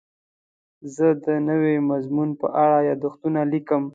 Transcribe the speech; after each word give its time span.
زه 0.95 1.07
د 1.25 1.25
نوي 1.49 1.75
مضمون 1.89 2.29
په 2.39 2.47
اړه 2.63 2.77
یادښتونه 2.89 3.39
لیکم. 3.51 3.83